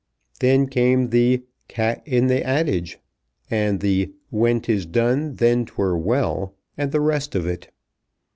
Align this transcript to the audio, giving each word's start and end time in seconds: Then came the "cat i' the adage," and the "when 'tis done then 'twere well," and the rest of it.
Then 0.39 0.67
came 0.67 1.11
the 1.11 1.43
"cat 1.67 2.01
i' 2.11 2.19
the 2.21 2.43
adage," 2.43 2.97
and 3.51 3.81
the 3.81 4.11
"when 4.31 4.59
'tis 4.59 4.87
done 4.87 5.35
then 5.35 5.63
'twere 5.67 5.95
well," 5.95 6.55
and 6.75 6.91
the 6.91 6.99
rest 6.99 7.35
of 7.35 7.45
it. 7.45 7.69